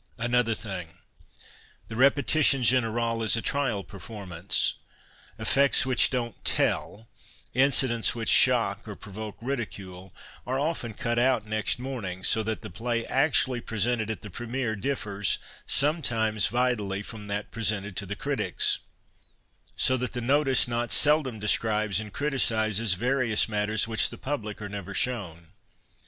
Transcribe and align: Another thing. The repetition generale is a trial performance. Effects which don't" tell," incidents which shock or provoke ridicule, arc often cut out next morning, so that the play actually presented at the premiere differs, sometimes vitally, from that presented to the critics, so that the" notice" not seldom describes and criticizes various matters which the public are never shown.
Another 0.17 0.55
thing. 0.55 0.97
The 1.87 1.95
repetition 1.95 2.63
generale 2.63 3.21
is 3.21 3.37
a 3.37 3.41
trial 3.43 3.83
performance. 3.83 4.73
Effects 5.37 5.85
which 5.85 6.09
don't" 6.09 6.43
tell," 6.57 7.07
incidents 7.53 8.15
which 8.15 8.27
shock 8.27 8.87
or 8.87 8.95
provoke 8.95 9.37
ridicule, 9.41 10.11
arc 10.47 10.59
often 10.59 10.95
cut 10.95 11.19
out 11.19 11.45
next 11.45 11.77
morning, 11.77 12.23
so 12.23 12.41
that 12.41 12.63
the 12.63 12.71
play 12.71 13.05
actually 13.05 13.61
presented 13.61 14.09
at 14.09 14.23
the 14.23 14.31
premiere 14.31 14.75
differs, 14.75 15.37
sometimes 15.67 16.47
vitally, 16.47 17.03
from 17.03 17.27
that 17.27 17.51
presented 17.51 17.95
to 17.97 18.07
the 18.07 18.15
critics, 18.15 18.79
so 19.75 19.97
that 19.97 20.13
the" 20.13 20.21
notice" 20.35 20.67
not 20.67 20.91
seldom 20.91 21.37
describes 21.37 21.99
and 21.99 22.11
criticizes 22.11 22.95
various 22.95 23.47
matters 23.47 23.87
which 23.87 24.09
the 24.09 24.17
public 24.17 24.63
are 24.63 24.67
never 24.67 24.95
shown. 24.95 25.49